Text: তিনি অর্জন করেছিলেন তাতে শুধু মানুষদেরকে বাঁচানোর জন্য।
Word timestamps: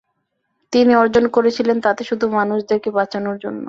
তিনি 0.73 0.91
অর্জন 0.95 1.25
করেছিলেন 1.35 1.77
তাতে 1.85 2.01
শুধু 2.09 2.25
মানুষদেরকে 2.37 2.89
বাঁচানোর 2.97 3.37
জন্য। 3.43 3.59